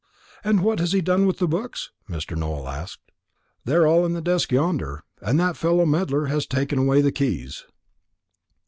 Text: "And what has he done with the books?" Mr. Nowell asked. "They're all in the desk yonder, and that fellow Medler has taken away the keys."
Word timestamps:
"And 0.43 0.63
what 0.63 0.79
has 0.79 0.93
he 0.93 1.01
done 1.01 1.27
with 1.27 1.37
the 1.37 1.47
books?" 1.47 1.91
Mr. 2.09 2.35
Nowell 2.35 2.67
asked. 2.67 3.11
"They're 3.65 3.85
all 3.85 4.03
in 4.03 4.13
the 4.13 4.19
desk 4.23 4.51
yonder, 4.51 5.03
and 5.21 5.39
that 5.39 5.55
fellow 5.55 5.85
Medler 5.85 6.25
has 6.25 6.47
taken 6.47 6.79
away 6.79 7.01
the 7.01 7.11
keys." 7.11 7.65